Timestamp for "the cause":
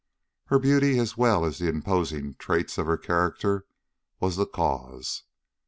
4.35-5.25